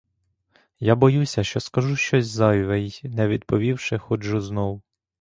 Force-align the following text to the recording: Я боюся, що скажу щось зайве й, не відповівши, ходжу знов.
Я 0.79 0.95
боюся, 0.95 1.43
що 1.43 1.59
скажу 1.59 1.95
щось 1.95 2.27
зайве 2.27 2.79
й, 2.79 3.01
не 3.03 3.27
відповівши, 3.27 3.97
ходжу 3.97 4.41
знов. 4.41 4.81